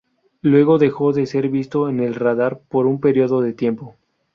Luego 0.41 0.79
dejó 0.79 1.13
de 1.13 1.27
ser 1.27 1.49
visto 1.49 1.87
en 1.87 1.99
el 1.99 2.15
radar 2.15 2.59
por 2.69 2.87
un 2.87 2.99
periodo 2.99 3.41
de 3.41 3.53
tiempo. 3.53 3.97